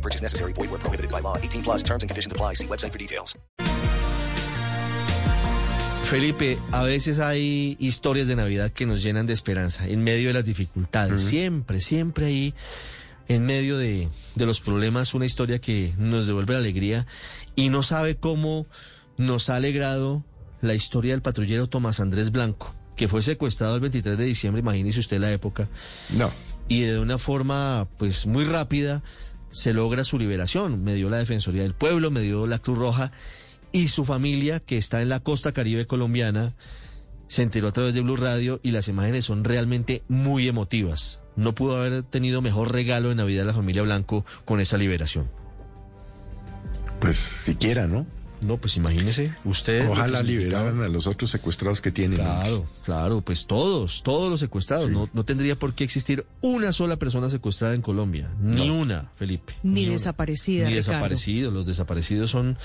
No 0.00 0.02
purchase 0.02 0.22
necessary. 0.22 0.54
Void 0.54 0.70
where 0.70 0.80
prohibited 0.80 1.10
by 1.10 1.20
law. 1.20 1.36
18 1.36 1.62
plus 1.62 1.82
terms 1.82 2.02
and 2.02 2.08
conditions 2.08 2.32
apply. 2.32 2.54
See 2.54 2.66
website 2.66 2.92
for 2.92 2.98
details. 2.98 3.36
Felipe, 6.04 6.58
a 6.72 6.82
veces 6.82 7.18
hay 7.20 7.76
historias 7.78 8.26
de 8.26 8.34
Navidad 8.34 8.72
que 8.72 8.86
nos 8.86 9.02
llenan 9.02 9.26
de 9.26 9.32
esperanza 9.34 9.86
en 9.86 10.02
medio 10.02 10.28
de 10.28 10.34
las 10.34 10.44
dificultades. 10.44 11.22
Siempre, 11.22 11.80
siempre 11.80 12.26
hay 12.26 12.54
en 13.28 13.44
medio 13.46 13.78
de, 13.78 14.08
de 14.34 14.46
los 14.46 14.60
problemas 14.60 15.14
una 15.14 15.26
historia 15.26 15.60
que 15.60 15.94
nos 15.98 16.26
devuelve 16.26 16.54
la 16.54 16.60
alegría 16.60 17.06
y 17.54 17.68
no 17.68 17.84
sabe 17.84 18.16
cómo 18.16 18.66
nos 19.18 19.50
ha 19.50 19.56
alegrado 19.56 20.24
la 20.62 20.74
historia 20.74 21.12
del 21.12 21.22
patrullero 21.22 21.68
Tomás 21.68 22.00
Andrés 22.00 22.32
Blanco, 22.32 22.74
que 22.96 23.06
fue 23.06 23.22
secuestrado 23.22 23.76
el 23.76 23.80
23 23.82 24.18
de 24.18 24.24
diciembre, 24.24 24.60
imagínese 24.60 24.98
usted 24.98 25.20
la 25.20 25.30
época. 25.30 25.68
No. 26.08 26.32
y 26.66 26.82
de 26.82 26.98
una 26.98 27.18
forma 27.18 27.88
pues 27.98 28.26
muy 28.26 28.44
rápida 28.44 29.02
se 29.50 29.72
logra 29.72 30.04
su 30.04 30.18
liberación. 30.18 30.82
Me 30.82 30.94
dio 30.94 31.10
la 31.10 31.18
Defensoría 31.18 31.62
del 31.62 31.74
Pueblo, 31.74 32.10
me 32.10 32.20
dio 32.20 32.46
la 32.46 32.58
Cruz 32.58 32.78
Roja 32.78 33.12
y 33.72 33.88
su 33.88 34.04
familia 34.04 34.60
que 34.60 34.76
está 34.76 35.02
en 35.02 35.08
la 35.08 35.20
costa 35.20 35.52
caribe 35.52 35.86
colombiana 35.86 36.54
se 37.28 37.42
enteró 37.42 37.68
a 37.68 37.72
través 37.72 37.94
de 37.94 38.00
Blue 38.00 38.16
Radio 38.16 38.58
y 38.62 38.72
las 38.72 38.88
imágenes 38.88 39.26
son 39.26 39.44
realmente 39.44 40.02
muy 40.08 40.48
emotivas. 40.48 41.20
No 41.36 41.54
pudo 41.54 41.76
haber 41.76 42.02
tenido 42.02 42.42
mejor 42.42 42.72
regalo 42.72 43.10
de 43.10 43.14
Navidad 43.14 43.46
la 43.46 43.52
familia 43.52 43.82
Blanco 43.82 44.24
con 44.44 44.60
esa 44.60 44.76
liberación. 44.76 45.30
Pues 47.00 47.16
siquiera, 47.16 47.86
¿no? 47.86 48.04
No, 48.40 48.56
pues 48.56 48.76
imagínese, 48.76 49.34
usted... 49.44 49.88
Ojalá 49.88 50.22
liberaran 50.22 50.82
a 50.82 50.88
los 50.88 51.06
otros 51.06 51.30
secuestrados 51.30 51.80
que 51.80 51.90
tienen. 51.92 52.18
Claro, 52.18 52.66
claro, 52.84 53.20
pues 53.20 53.46
todos, 53.46 54.02
todos 54.02 54.30
los 54.30 54.40
secuestrados. 54.40 54.86
Sí. 54.86 54.92
No, 54.92 55.10
no 55.12 55.24
tendría 55.24 55.58
por 55.58 55.74
qué 55.74 55.84
existir 55.84 56.24
una 56.40 56.72
sola 56.72 56.96
persona 56.96 57.28
secuestrada 57.28 57.74
en 57.74 57.82
Colombia. 57.82 58.30
Ni 58.40 58.66
No. 58.68 58.74
una, 58.78 59.12
Felipe. 59.16 59.52
Ni 59.62 59.84
una. 59.84 59.92
desaparecida, 59.92 60.64
Ni 60.64 60.70
Ricardo. 60.76 60.90
desaparecidos. 60.92 61.52
Los 61.52 61.66
desaparecidos 61.66 62.30
son 62.30 62.56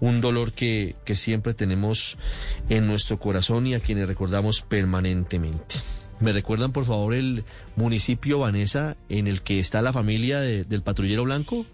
un 0.00 0.20
dolor 0.20 0.52
que, 0.52 0.96
que 1.04 1.16
siempre 1.16 1.54
tenemos 1.54 2.18
en 2.68 2.86
nuestro 2.86 3.18
corazón 3.18 3.66
y 3.66 3.74
a 3.74 3.80
quienes 3.80 4.06
recordamos 4.08 4.62
permanentemente. 4.62 5.76
¿Me 6.20 6.32
recuerdan, 6.32 6.72
por 6.72 6.84
favor, 6.84 7.14
el 7.14 7.44
municipio 7.74 8.38
Vanessa 8.38 8.96
en 9.08 9.26
el 9.26 9.42
que 9.42 9.58
está 9.58 9.82
la 9.82 9.92
familia 9.92 10.40
de- 10.40 10.64
del 10.64 10.82
patrullero 10.82 11.24
blanco? 11.24 11.66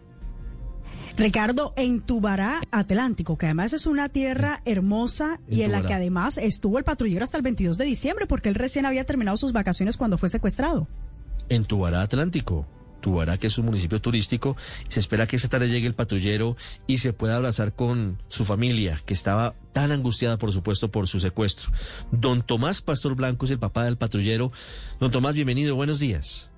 Ricardo, 1.19 1.75
en 1.77 2.01
Tubará 2.01 2.61
Atlántico, 2.71 3.37
que 3.37 3.47
además 3.47 3.73
es 3.73 3.87
una 3.87 4.09
tierra 4.09 4.63
hermosa 4.65 5.41
En 5.49 5.59
y 5.59 5.63
en 5.63 5.73
la 5.73 5.83
que 5.83 5.93
además 5.93 6.39
estuvo 6.39 6.79
el 6.79 6.85
patrullero 6.85 7.25
hasta 7.25 7.37
el 7.37 7.43
22 7.43 7.77
de 7.77 7.85
diciembre, 7.85 8.27
porque 8.27 8.49
él 8.49 8.55
recién 8.55 8.87
había 8.87 9.05
terminado 9.05 9.37
sus 9.37 9.53
vacaciones 9.53 9.97
cuando 9.97 10.17
fue 10.17 10.29
secuestrado. 10.29 10.87
En 11.49 11.65
Tubará 11.65 12.03
Atlántico. 12.03 12.67
Tubará, 13.01 13.39
que 13.39 13.47
es 13.47 13.59
un 13.59 13.67
municipio 13.67 14.01
turístico, 14.01 14.57
se 14.89 15.01
espera 15.01 15.27
que 15.27 15.37
esta 15.37 15.49
tarde 15.49 15.71
llegue 15.71 15.87
el 15.87 15.95
patrullero 15.95 16.57
y 16.87 16.99
se 16.99 17.13
pueda 17.13 17.37
abrazar 17.37 17.73
con 17.73 18.21
su 18.29 18.45
familia, 18.45 19.03
que 19.07 19.15
estaba 19.15 19.55
tan 19.73 19.93
angustiada, 19.93 20.37
por 20.37 20.53
supuesto, 20.53 20.91
por 20.91 21.07
su 21.07 21.21
secuestro. 21.21 21.71
Don 22.11 22.43
Tomás 22.43 22.83
Pastor 22.83 23.15
Blanco 23.15 23.45
es 23.45 23.53
el 23.53 23.59
papá 23.59 23.85
del 23.85 23.99
patrullero. 23.99 24.53
Don 24.99 25.11
Tomás, 25.11 25.35
bienvenido, 25.35 25.77
buenos 25.77 26.01
días. 26.01 26.51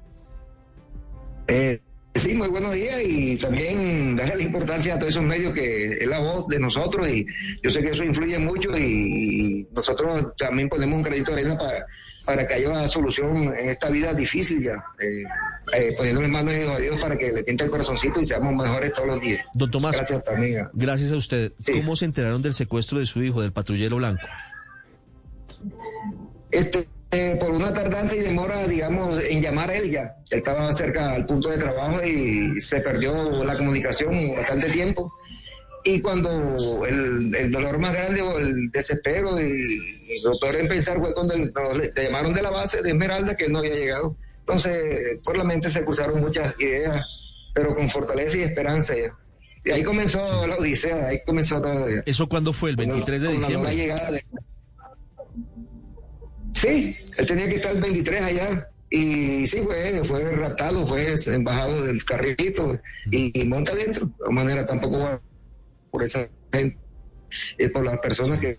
Eh, 1.47 1.83
sí, 2.15 2.35
muy 2.35 2.49
buenos 2.49 2.73
días 2.75 3.01
y 3.05 3.37
también 3.37 4.17
darle 4.17 4.37
la 4.37 4.43
importancia 4.43 4.95
a 4.95 4.99
todos 4.99 5.11
esos 5.11 5.23
medios 5.25 5.53
que 5.53 5.87
es 5.87 6.07
la 6.09 6.21
voz 6.21 6.47
de 6.49 6.59
nosotros 6.59 7.09
y 7.09 7.27
yo 7.63 7.71
sé 7.71 7.83
que 7.83 7.91
eso 7.93 8.05
influye 8.05 8.39
mucho 8.39 8.77
y, 8.77 9.67
nosotros 9.73 10.35
también 10.37 10.69
ponemos 10.69 10.97
un 10.99 11.03
crédito 11.05 11.33
de 11.35 11.41
arena 11.43 11.57
para, 11.57 11.85
para 12.25 12.47
que 12.47 12.55
haya 12.55 12.69
una 12.69 12.87
solución 12.89 13.55
en 13.57 13.69
esta 13.71 13.89
vida 13.91 14.13
difícil 14.13 14.63
ya, 14.63 14.83
eh, 15.01 15.23
eh, 15.77 15.95
poniendo 15.97 16.23
en 16.23 16.31
manos 16.31 16.53
de 16.53 16.81
Dios 16.83 17.01
para 17.01 17.17
que 17.17 17.33
le 17.33 17.43
tiente 17.45 17.65
el 17.65 17.71
corazoncito 17.71 18.21
y 18.21 18.25
seamos 18.25 18.55
mejores 18.55 18.93
todos 18.93 19.07
los 19.09 19.21
días. 19.21 19.41
Don 19.55 19.71
Tomás, 19.71 19.97
Gracias 19.97 20.25
también. 20.25 20.61
a- 20.63 20.71
gracias 20.75 21.13
a 21.13 21.17
usted. 21.17 21.53
Sí. 21.65 21.73
¿Cómo 21.75 21.95
se 21.97 22.05
enteraron 22.07 22.43
del 22.43 22.55
secuestro 22.55 22.99
de 22.99 23.07
su 23.07 23.23
hijo, 23.23 23.41
del 23.41 23.53
patrullero 23.53 23.97
blanco? 23.97 24.23
Este, 26.51 26.89
eh, 27.13 27.37
por 27.41 27.51
una 27.51 27.73
tardanza 27.75 28.15
y 28.17 28.21
demora, 28.21 28.67
digamos, 28.69 29.23
en 29.25 29.43
llamar 29.43 29.71
a 29.71 29.77
él 29.77 29.91
ya. 29.91 30.15
Estaba 30.31 30.73
cerca 30.73 31.13
al 31.13 31.27
punto 31.27 31.49
de 31.51 31.59
trabajo 31.59 32.05
y 32.05 32.61
se 32.61 32.81
perdió 32.81 33.45
la 33.45 33.57
comunicación 33.57 34.35
bastante 34.37 34.71
tiempo. 34.71 35.13
Y 35.83 36.01
cuando 36.03 36.85
el, 36.87 37.35
el 37.35 37.51
dolor 37.51 37.79
más 37.79 37.95
grande 37.95 38.21
o 38.21 38.39
el 38.39 38.71
desespero 38.71 39.41
y, 39.41 39.45
y 39.51 40.21
lo 40.23 40.39
peor 40.39 40.57
en 40.57 40.69
pensar 40.69 40.99
fue 41.01 41.15
cuando 41.15 41.35
el- 41.35 41.53
le 41.95 42.05
llamaron 42.05 42.35
de 42.35 42.43
la 42.43 42.51
base 42.51 42.83
de 42.83 42.91
Esmeralda 42.91 43.35
que 43.35 43.47
él 43.47 43.53
no 43.53 43.61
había 43.61 43.75
llegado. 43.75 44.17
Entonces, 44.41 45.21
por 45.25 45.37
la 45.39 45.45
mente 45.45 45.71
se 45.71 45.83
cruzaron 45.85 46.21
muchas 46.21 46.61
ideas, 46.61 47.09
pero 47.55 47.75
con 47.75 47.89
fortaleza 47.89 48.37
y 48.39 48.43
esperanza 48.43 48.95
ya. 48.97 49.15
Y 49.65 49.71
ahí 49.73 49.83
comenzó 49.83 50.47
la 50.47 50.57
odisea, 50.57 51.07
ahí 51.09 51.21
comenzó 51.27 51.61
todo. 51.61 51.89
ya. 51.89 52.03
¿Eso 52.07 52.29
cuándo 52.29 52.53
fue? 52.53 52.71
¿El 52.71 52.77
23 52.77 53.21
de 53.21 53.27
Con 53.27 53.35
la 53.35 53.41
diciembre? 53.41 53.75
llegada 53.77 54.11
de- 54.11 54.25
Sí, 56.61 56.95
él 57.17 57.27
tenía 57.27 57.49
que 57.49 57.57
estar 57.57 57.75
el 57.75 57.81
23 57.81 58.21
allá. 58.23 58.69
Y 58.93 59.47
sí, 59.47 59.59
fue, 59.61 60.03
fue 60.05 60.31
raptado, 60.33 60.85
fue 60.87 61.15
embajado 61.29 61.87
del 61.87 62.05
carrito 62.05 62.79
y, 63.11 63.45
monta 63.45 63.73
adentro. 63.73 64.11
De 64.27 64.33
manera 64.33 64.67
tampoco 64.67 64.99
va 64.99 65.23
por 65.91 66.03
esa 66.03 66.29
gente, 66.53 66.79
es 67.57 67.73
por 67.73 67.85
las 67.85 67.99
personas 67.99 68.41
que. 68.41 68.59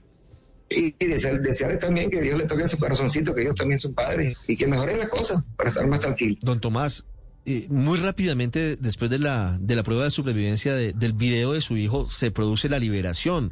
Y, 0.69 0.95
y 0.97 1.05
desear- 1.05 1.41
desearles 1.41 1.79
también 1.79 2.09
que 2.09 2.21
Dios 2.21 2.37
le 2.37 2.47
toque 2.47 2.65
su 2.65 2.77
corazoncito, 2.77 3.35
que 3.35 3.41
ellos 3.41 3.55
también 3.55 3.77
son 3.77 3.93
padres 3.93 4.37
y 4.47 4.55
que 4.55 4.67
mejoren 4.67 4.99
las 4.99 5.09
cosas 5.09 5.43
para 5.57 5.69
estar 5.69 5.85
más 5.85 5.99
tranquilos. 5.99 6.37
Don 6.41 6.61
Tomás, 6.61 7.05
eh, 7.45 7.67
muy 7.69 7.99
rápidamente 7.99 8.77
después 8.77 9.11
de 9.11 9.19
la, 9.19 9.57
de 9.59 9.75
la 9.75 9.83
prueba 9.83 10.05
de 10.05 10.11
supervivencia 10.11 10.73
de- 10.73 10.93
del 10.93 11.11
video 11.11 11.51
de 11.51 11.59
su 11.59 11.75
hijo, 11.75 12.09
se 12.09 12.31
produce 12.31 12.69
la 12.69 12.79
liberación. 12.79 13.51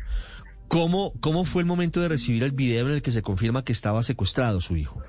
¿Cómo, 0.69 1.12
¿Cómo 1.19 1.44
fue 1.44 1.62
el 1.62 1.66
momento 1.66 2.00
de 2.00 2.07
recibir 2.07 2.44
el 2.44 2.52
video 2.52 2.88
en 2.88 2.94
el 2.94 3.02
que 3.02 3.12
se 3.12 3.22
confirma 3.22 3.63
que 3.66 3.74
estaba 3.74 4.02
secuestrado 4.03 4.62
su 4.62 4.78
hijo? 4.78 5.03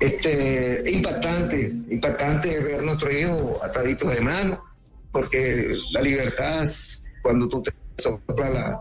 este, 0.00 0.90
impactante, 0.90 1.74
impactante 1.90 2.58
ver 2.58 2.82
nuestro 2.82 3.12
hijo 3.12 3.60
atadito 3.62 4.08
de 4.08 4.20
mano, 4.22 4.64
porque 5.12 5.74
la 5.92 6.00
libertad 6.00 6.66
cuando 7.22 7.48
tú 7.48 7.62
te 7.62 7.72
sopla 7.98 8.80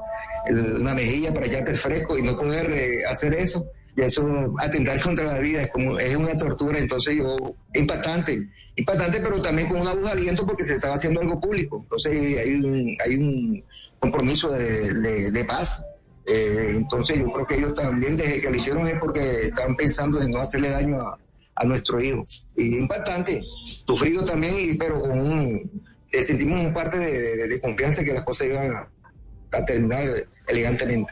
la, 0.49 0.93
mejilla 0.95 1.33
para 1.33 1.45
echarte 1.45 1.73
fresco 1.73 2.17
y 2.17 2.23
no 2.23 2.37
poder 2.37 2.71
eh, 2.71 3.05
hacer 3.05 3.33
eso, 3.33 3.67
y 3.99 4.03
eso 4.03 4.55
atentar 4.59 5.01
contra 5.01 5.25
la 5.33 5.39
vida 5.39 5.61
es 5.63 5.67
como 5.71 5.99
es 5.99 6.15
una 6.15 6.35
tortura, 6.37 6.79
entonces 6.79 7.15
yo, 7.17 7.35
impactante, 7.73 8.47
impactante, 8.75 9.19
pero 9.19 9.41
también 9.41 9.67
con 9.67 9.81
de 10.03 10.09
aliento 10.09 10.45
porque 10.45 10.63
se 10.63 10.75
estaba 10.75 10.95
haciendo 10.95 11.19
algo 11.21 11.39
público, 11.39 11.79
entonces 11.83 12.37
hay 12.37 12.53
un, 12.55 12.95
hay 13.05 13.15
un 13.15 13.63
compromiso 13.99 14.51
de, 14.51 14.93
de- 14.93 15.31
paz. 15.45 15.85
Eh, 16.25 16.73
entonces 16.75 17.17
yo 17.19 17.31
creo 17.33 17.45
que 17.45 17.55
ellos 17.55 17.73
también 17.73 18.15
desde 18.15 18.39
que 18.39 18.49
lo 18.49 18.55
hicieron 18.55 18.87
es 18.87 18.99
porque 18.99 19.19
estaban 19.43 19.75
pensando 19.75 20.21
en 20.21 20.29
no 20.31 20.39
hacerle 20.39 20.69
daño 20.69 21.01
a, 21.01 21.17
a 21.55 21.63
nuestro 21.65 22.01
hijo. 22.01 22.23
Y 22.55 22.77
impactante, 22.77 23.43
sufrido 23.87 24.23
también, 24.23 24.53
y, 24.57 24.77
pero 24.77 25.01
con 25.01 25.19
un, 25.19 25.83
sentimos 26.13 26.61
un 26.63 26.73
parte 26.73 26.97
de, 26.99 27.47
de- 27.47 27.59
confianza 27.59 28.03
que 28.03 28.13
las 28.13 28.23
cosas 28.23 28.47
iban 28.47 28.71
a 29.51 29.65
terminar 29.65 30.03
elegantemente. 30.47 31.11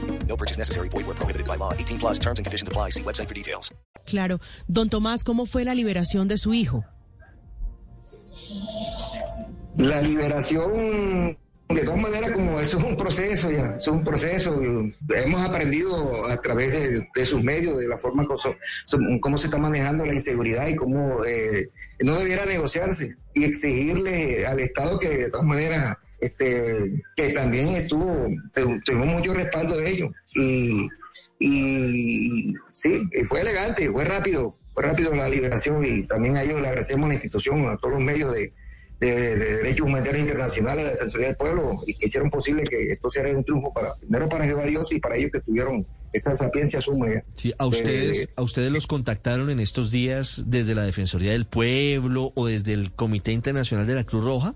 No 0.31 0.37
purchase 0.37 0.57
necessary. 0.57 0.87
Void 0.87 1.05
where 1.07 1.15
prohibited 1.15 1.45
by 1.45 1.57
law. 1.57 1.73
18 1.73 1.99
plus 1.99 2.17
terms 2.17 2.39
and 2.39 2.45
conditions 2.45 2.69
apply. 2.69 2.91
See 2.91 3.03
website 3.03 3.27
for 3.27 3.35
details. 3.35 3.73
Claro. 4.05 4.39
Don 4.69 4.89
Tomás, 4.89 5.25
¿cómo 5.25 5.45
fue 5.45 5.65
la 5.65 5.75
liberación 5.75 6.29
de 6.29 6.37
su 6.37 6.53
hijo? 6.53 6.85
La 9.75 10.01
liberación 10.01 11.37
de 11.75 11.83
todas 11.83 12.01
maneras, 12.01 12.31
como 12.31 12.59
eso 12.59 12.77
es 12.77 12.83
un 12.83 12.97
proceso 12.97 13.51
ya, 13.51 13.75
es 13.77 13.87
un 13.87 14.03
proceso, 14.03 14.59
hemos 15.15 15.41
aprendido 15.41 16.29
a 16.29 16.37
través 16.37 17.03
de, 17.13 17.25
sus 17.25 17.41
medios, 17.41 17.79
de 17.79 17.87
la 17.87 17.97
forma 17.97 18.25
como, 18.25 19.19
cómo 19.21 19.37
se 19.37 19.47
está 19.47 19.57
manejando 19.57 20.05
la 20.05 20.13
inseguridad 20.13 20.67
y 20.67 20.75
cómo 20.75 21.23
eh, 21.25 21.69
no 21.99 22.17
debiera 22.17 22.45
negociarse 22.45 23.15
y 23.33 23.45
exigirle 23.45 24.45
al 24.45 24.59
Estado 24.59 24.99
que 24.99 25.09
de 25.09 25.29
todas 25.29 25.45
maneras, 25.45 25.97
este, 26.21 27.03
que 27.15 27.33
también 27.33 27.67
estuvo, 27.69 28.27
tuvo 28.85 29.05
mucho 29.05 29.33
respaldo 29.33 29.77
de 29.77 29.89
ellos. 29.89 30.11
Y, 30.35 30.87
y 31.39 32.53
sí, 32.71 33.09
fue 33.27 33.41
elegante, 33.41 33.91
fue 33.91 34.05
rápido, 34.05 34.53
fue 34.73 34.83
rápido 34.83 35.13
la 35.13 35.27
liberación 35.27 35.83
y 35.85 36.07
también 36.07 36.37
a 36.37 36.43
ellos 36.43 36.61
le 36.61 36.67
agradecemos 36.67 37.05
a 37.05 37.07
la 37.09 37.13
institución, 37.15 37.67
a 37.67 37.77
todos 37.77 37.95
los 37.95 38.03
medios 38.03 38.31
de 38.33 38.53
de, 39.01 39.35
Derechos 39.35 39.87
Humanitarios 39.87 40.21
Internacionales, 40.21 40.85
la 40.85 40.91
Defensoría 40.91 41.27
del 41.27 41.35
Pueblo, 41.35 41.81
y 41.87 41.95
que 41.95 42.05
hicieron 42.05 42.29
posible 42.29 42.63
que 42.63 42.89
esto 42.89 43.09
sea 43.09 43.27
un 43.35 43.43
triunfo 43.43 43.73
para, 43.73 43.95
primero 43.95 44.29
para 44.29 44.45
Jehová 44.45 44.65
Dios 44.65 44.91
y 44.93 44.99
para 44.99 45.17
ellos 45.17 45.31
que 45.33 45.41
tuvieron 45.41 45.85
esa 46.13 46.35
sapiencia 46.35 46.79
suma. 46.79 47.07
Sí, 47.35 47.53
a 47.57 47.65
ustedes, 47.65 48.29
a 48.35 48.41
ustedes 48.43 48.71
los 48.71 48.85
contactaron 48.85 49.49
en 49.49 49.59
estos 49.59 49.91
días 49.91 50.43
desde 50.45 50.75
la 50.75 50.83
Defensoría 50.83 51.31
del 51.31 51.47
Pueblo 51.47 52.31
o 52.35 52.45
desde 52.45 52.73
el 52.73 52.93
Comité 52.93 53.31
Internacional 53.31 53.87
de 53.87 53.95
la 53.95 54.03
Cruz 54.03 54.23
Roja, 54.23 54.55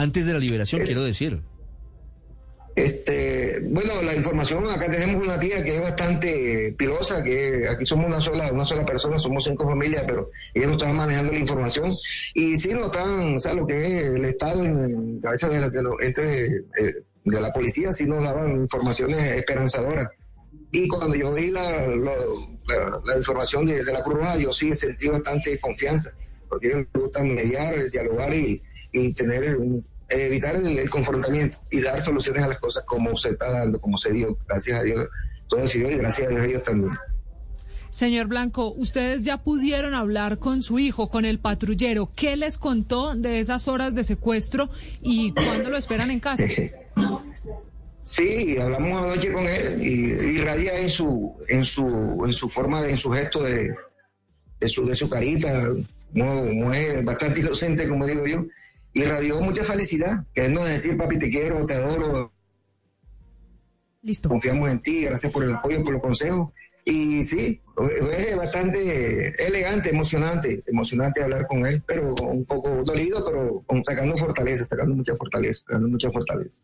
antes 0.00 0.26
de 0.26 0.32
la 0.32 0.38
liberación, 0.38 0.82
quiero 0.82 1.04
decir. 1.04 1.42
Este, 2.76 3.60
bueno, 3.70 4.02
la 4.02 4.14
información, 4.14 4.70
acá 4.70 4.90
tenemos 4.90 5.24
una 5.24 5.40
tía 5.40 5.64
que 5.64 5.76
es 5.76 5.80
bastante 5.80 6.74
pilosa, 6.76 7.24
que 7.24 7.66
aquí 7.66 7.86
somos 7.86 8.06
una 8.06 8.20
sola, 8.20 8.52
una 8.52 8.66
sola 8.66 8.84
persona, 8.84 9.18
somos 9.18 9.44
cinco 9.44 9.64
familias, 9.64 10.04
pero 10.06 10.30
ella 10.52 10.66
nos 10.66 10.76
está 10.76 10.92
manejando 10.92 11.32
la 11.32 11.38
información. 11.38 11.96
Y 12.34 12.54
sí 12.56 12.74
nos 12.74 12.86
están, 12.86 13.36
o 13.36 13.40
sea, 13.40 13.54
lo 13.54 13.66
que 13.66 13.80
es 13.80 14.04
el 14.04 14.24
Estado 14.26 14.62
en 14.62 15.20
cabeza 15.20 15.48
de, 15.48 15.60
la, 15.60 15.70
de, 15.70 15.82
de, 15.82 17.02
de, 17.24 17.40
la 17.40 17.50
policía, 17.50 17.92
sí 17.92 18.04
nos 18.04 18.22
daban 18.22 18.52
informaciones 18.52 19.22
esperanzadoras. 19.22 20.10
Y 20.70 20.86
cuando 20.88 21.16
yo 21.16 21.32
vi 21.32 21.50
la, 21.50 21.86
la, 21.86 23.16
información 23.16 23.64
de, 23.64 23.82
la 23.84 24.04
Cruz 24.04 24.18
yo 24.38 24.52
sí 24.52 24.74
sentí 24.74 25.08
bastante 25.08 25.58
confianza, 25.60 26.10
porque 26.50 26.66
ellos 26.66 26.86
me 26.92 27.00
gustan 27.00 27.34
mediar, 27.34 27.90
dialogar 27.90 28.34
y, 28.34 28.62
y 28.96 29.12
tener 29.12 29.56
un 29.58 29.84
evitar 30.08 30.56
el, 30.56 30.88
confrontamiento 30.88 31.58
y 31.70 31.80
dar 31.80 32.00
soluciones 32.00 32.42
a 32.42 32.48
las 32.48 32.60
cosas 32.60 32.84
como 32.84 33.16
se 33.16 33.30
está 33.30 33.52
dando, 33.52 33.78
como 33.78 33.98
se 33.98 34.12
dio. 34.12 34.38
Gracias 34.48 34.80
a 34.80 34.82
Dios, 34.82 35.08
todo 35.48 35.66
se 35.66 35.78
dio 35.78 35.90
y 35.90 35.96
gracias 35.96 36.26
a 36.26 36.30
Dios 36.30 36.44
ellos 36.44 36.64
también. 36.64 36.92
Señor 37.90 38.26
Blanco, 38.26 38.72
ustedes 38.72 39.24
ya 39.24 39.38
pudieron 39.38 39.94
hablar 39.94 40.38
con 40.38 40.62
su 40.62 40.78
hijo, 40.78 41.08
con 41.08 41.24
el 41.24 41.38
patrullero. 41.38 42.10
¿Qué 42.14 42.36
les 42.36 42.58
contó 42.58 43.14
de 43.14 43.40
esas 43.40 43.68
horas 43.68 43.94
de 43.94 44.04
secuestro 44.04 44.68
y 45.02 45.32
cuándo 45.32 45.70
lo 45.70 45.76
esperan 45.76 46.10
en 46.10 46.20
casa? 46.20 46.44
Sí, 48.08 48.56
hablamos 48.56 49.02
anoche 49.02 49.32
con 49.32 49.48
él 49.48 49.82
y, 49.82 50.38
radia 50.38 50.78
en 50.78 50.88
su, 50.88 51.34
en 51.48 51.64
su, 51.64 52.22
en 52.24 52.32
su 52.34 52.48
forma, 52.48 52.80
de, 52.80 52.90
en 52.90 52.96
su 52.96 53.10
gesto 53.10 53.42
de, 53.42 53.74
de 54.60 54.68
su, 54.68 54.86
de 54.86 54.94
su 54.94 55.10
carita, 55.10 55.72
muy, 56.12 57.02
bastante 57.02 57.40
inocente, 57.40 57.88
como 57.88 58.06
digo 58.06 58.24
yo 58.24 58.46
irradió 58.96 59.40
mucha 59.40 59.62
felicidad, 59.64 60.24
queriendo 60.32 60.64
decir, 60.64 60.96
papi, 60.96 61.18
te 61.18 61.28
quiero, 61.28 61.64
te 61.64 61.74
adoro. 61.74 62.32
Listo. 64.02 64.28
Confiamos 64.28 64.70
en 64.70 64.80
ti, 64.80 65.04
gracias 65.04 65.32
por 65.32 65.44
el 65.44 65.54
apoyo, 65.54 65.82
por 65.82 65.92
los 65.92 66.02
consejos. 66.02 66.52
Y 66.84 67.24
sí, 67.24 67.60
es 68.16 68.36
bastante 68.36 69.44
elegante, 69.44 69.90
emocionante, 69.90 70.62
emocionante 70.68 71.20
hablar 71.20 71.46
con 71.48 71.66
él, 71.66 71.82
pero 71.84 72.14
un 72.14 72.46
poco 72.46 72.84
dolido, 72.84 73.24
pero 73.24 73.64
sacando 73.82 74.16
fortaleza, 74.16 74.64
sacando 74.64 74.94
mucha 74.94 75.16
fortaleza, 75.16 75.64
sacando 75.66 75.88
mucha 75.88 76.10
fortaleza. 76.12 76.56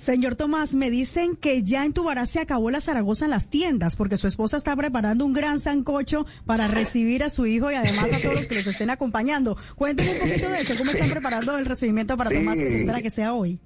Señor 0.00 0.34
Tomás, 0.34 0.74
me 0.74 0.88
dicen 0.88 1.36
que 1.36 1.62
ya 1.62 1.84
en 1.84 1.92
Tubará 1.92 2.24
se 2.24 2.40
acabó 2.40 2.70
la 2.70 2.80
Zaragoza 2.80 3.26
en 3.26 3.32
las 3.32 3.50
tiendas, 3.50 3.96
porque 3.96 4.16
su 4.16 4.26
esposa 4.26 4.56
está 4.56 4.74
preparando 4.74 5.26
un 5.26 5.34
gran 5.34 5.60
sancocho 5.60 6.24
para 6.46 6.68
recibir 6.68 7.22
a 7.22 7.28
su 7.28 7.44
hijo 7.44 7.70
y 7.70 7.74
además 7.74 8.10
a 8.10 8.18
todos 8.18 8.34
los 8.34 8.48
que 8.48 8.54
los 8.54 8.66
estén 8.66 8.88
acompañando. 8.88 9.58
Cuéntenme 9.76 10.12
un 10.12 10.18
poquito 10.20 10.48
de 10.48 10.60
eso, 10.60 10.74
cómo 10.78 10.90
están 10.90 11.10
preparando 11.10 11.58
el 11.58 11.66
recibimiento 11.66 12.16
para 12.16 12.30
Tomás, 12.30 12.56
que 12.56 12.70
se 12.70 12.76
espera 12.78 13.02
que 13.02 13.10
sea 13.10 13.34
hoy. 13.34 13.60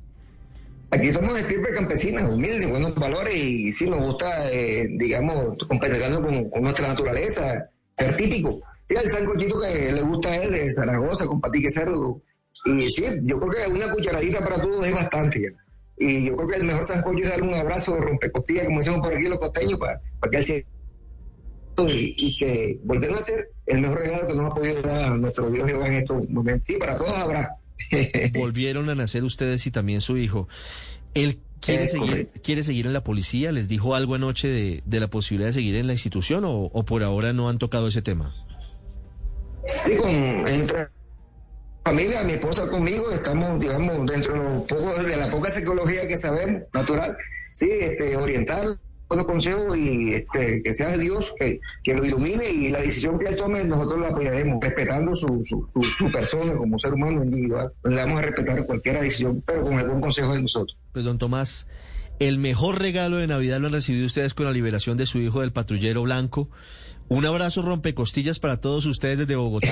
Aquí 0.91 1.13
somos 1.13 1.35
de 1.35 1.41
estirpe 1.41 1.73
campesina, 1.73 2.27
humilde, 2.29 2.67
buenos 2.67 2.97
valores 2.97 3.37
y 3.37 3.71
sí 3.71 3.89
nos 3.89 4.03
gusta, 4.03 4.51
eh, 4.51 4.89
digamos, 4.91 5.57
compenetrando 5.69 6.21
con, 6.21 6.51
con, 6.51 6.63
nuestra 6.63 6.89
naturaleza, 6.89 7.71
ser 7.97 8.17
típico. 8.17 8.61
Sí, 8.87 8.97
el 9.01 9.09
sancochito 9.09 9.61
que 9.61 9.93
le 9.93 10.03
gusta 10.03 10.31
a 10.31 10.37
él 10.39 10.51
de 10.51 10.73
Zaragoza, 10.73 11.27
con 11.27 11.41
patique 11.41 11.71
cerdo. 11.71 12.21
Y 12.65 12.91
sí, 12.91 13.05
yo 13.23 13.39
creo 13.39 13.67
que 13.67 13.73
una 13.73 13.89
cucharadita 13.93 14.41
para 14.41 14.61
todos 14.61 14.85
es 14.85 14.95
bastante 14.95 15.41
ya. 15.41 15.64
Y 15.97 16.27
yo 16.27 16.37
creo 16.37 16.49
que 16.49 16.57
el 16.57 16.65
mejor 16.65 16.87
sancocho 16.87 17.19
es 17.23 17.31
darle 17.31 17.49
un 17.49 17.55
abrazo 17.55 17.95
de 17.95 18.01
rompecostillas, 18.01 18.65
como 18.65 18.81
decimos 18.81 19.01
por 19.01 19.15
aquí 19.15 19.29
los 19.29 19.39
costeños, 19.39 19.79
para, 19.79 20.01
para 20.21 20.31
que 20.31 20.37
él 20.39 20.45
se... 20.45 20.67
Y, 21.77 22.15
y, 22.17 22.37
que 22.37 22.79
volver 22.85 23.11
a 23.11 23.15
ser 23.15 23.51
el 23.67 23.81
mejor 23.81 23.99
regalo 23.99 24.29
que 24.29 24.35
nos 24.35 24.47
ha 24.47 24.55
podido 24.55 24.81
dar 24.81 25.19
nuestro 25.19 25.51
Dios 25.51 25.69
en 25.69 25.95
estos 25.95 26.29
momentos. 26.29 26.69
Sí, 26.69 26.77
para 26.79 26.97
todos 26.97 27.17
habrá. 27.19 27.57
Volvieron 28.35 28.89
a 28.91 28.95
nacer 28.95 29.25
ustedes 29.25 29.67
y 29.67 29.73
también 29.73 30.01
su 30.01 30.17
hijo. 30.17 30.47
Él 31.15 31.41
quiere, 31.61 31.89
seguir, 31.89 32.29
quiere 32.43 32.63
seguir 32.63 32.87
en 32.87 32.93
la 32.93 33.03
policía. 33.03 33.51
¿Les 33.51 33.69
dijo 33.69 33.97
algo 33.97 34.15
anoche 34.15 34.49
de, 34.49 34.83
de 34.85 35.01
la 35.01 35.09
posibilidad 35.09 35.49
de 35.49 35.55
seguir 35.55 35.75
en 35.77 35.89
la 35.89 35.95
institución 35.95 36.45
o, 36.45 36.71
o, 36.73 36.85
por 36.85 37.03
ahora 37.03 37.33
no 37.33 37.49
han 37.49 37.59
tocado 37.59 37.89
ese 37.89 38.03
tema? 38.03 38.35
Sí, 39.67 39.97
con, 39.97 40.11
entre 40.11 40.89
familia, 41.85 42.23
mi 42.23 42.33
esposa 42.33 42.69
conmigo, 42.69 43.11
estamos, 43.11 43.61
digamos, 43.61 44.07
dentro 44.07 44.65
de, 45.07 45.17
la 45.17 45.31
poca 45.31 45.51
psicología 45.51 46.09
que 46.09 46.17
sabemos, 46.17 46.63
natural, 46.73 47.17
sí, 47.53 47.69
este, 47.71 48.17
orientar 48.17 48.79
buenos 49.07 49.27
consejos 49.27 49.77
y 49.77 50.15
este, 50.15 50.63
que 50.63 50.75
sea 50.75 50.97
Dios 50.97 51.35
que, 51.39 51.61
que, 51.83 51.95
lo 51.95 52.05
ilumine 52.05 52.49
y 52.51 52.71
la 52.71 52.81
decisión 52.81 53.19
que 53.19 53.27
él 53.27 53.37
tome 53.37 53.63
nosotros 53.65 54.01
la 54.01 54.09
apoyaremos, 54.09 54.59
respetando 54.63 55.15
su, 55.15 55.45
su, 55.45 55.69
su, 55.83 56.11
persona 56.11 56.57
como 56.57 56.79
ser 56.79 56.95
humano 56.95 57.23
individual. 57.23 57.71
Le 57.85 57.97
vamos 57.97 58.19
a 58.19 58.23
respetar 58.23 58.65
cualquier 58.65 59.01
decisión, 59.01 59.43
pero 59.47 59.63
con 59.65 59.79
el 59.79 59.87
buen 59.87 60.01
consejo 60.01 60.33
de 60.33 60.41
nosotros. 60.41 60.77
Pues 60.93 61.05
don 61.05 61.19
Tomás, 61.19 61.67
el 62.19 62.39
mejor 62.39 62.81
regalo 62.81 63.19
de 63.19 63.27
Navidad 63.27 63.61
lo 63.61 63.67
han 63.67 63.75
recibido 63.75 64.07
ustedes 64.07 64.33
con 64.33 64.47
la 64.47 64.53
liberación 64.53 64.97
de 64.97 65.05
su 65.05 65.19
hijo 65.19 65.43
del 65.43 65.53
patrullero 65.53 66.03
blanco. 66.03 66.49
Un 67.09 67.27
abrazo 67.27 67.61
rompecostillas 67.61 68.39
para 68.39 68.63
todos 68.63 68.87
ustedes 68.87 69.19
desde 69.19 69.37
Bogotá. 69.37 69.69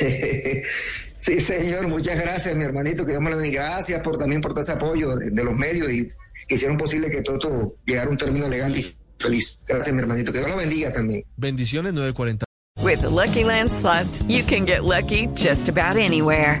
Sí, 1.24 1.40
señor, 1.40 1.88
muchas 1.88 2.20
gracias, 2.20 2.54
mi 2.54 2.64
hermanito, 2.64 3.02
que 3.02 3.12
Dios 3.12 3.22
me 3.22 3.30
lo 3.30 3.38
bendiga. 3.38 3.62
Gracias 3.62 4.02
por 4.02 4.18
también 4.18 4.42
por 4.42 4.52
todo 4.52 4.60
ese 4.60 4.72
apoyo 4.72 5.16
de, 5.16 5.42
los 5.42 5.56
medios 5.56 5.90
y 5.90 6.10
que 6.46 6.54
hicieron 6.56 6.76
posible 6.76 7.10
que 7.10 7.22
todo 7.22 7.36
esto 7.36 7.76
llegara 7.86 8.08
a 8.08 8.10
un 8.10 8.18
término 8.18 8.46
legal 8.46 8.76
y 8.76 8.94
feliz. 9.18 9.58
Gracias, 9.66 9.94
mi 9.94 10.02
hermanito, 10.02 10.30
que 10.30 10.40
Dios 10.40 10.50
lo 10.50 10.58
bendiga 10.58 10.92
también. 10.92 11.24
Bendiciones 11.38 11.94
940. 11.94 12.44
With 12.82 13.00
the 13.00 13.08
Lucky 13.08 13.42
Land 13.42 13.72
slots, 13.72 14.22
you 14.28 14.42
can 14.44 14.66
get 14.66 14.84
lucky 14.84 15.28
just 15.28 15.70
about 15.70 15.96
anywhere. 15.96 16.60